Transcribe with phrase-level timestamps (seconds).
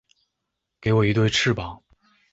[0.81, 1.83] 给我一对翅膀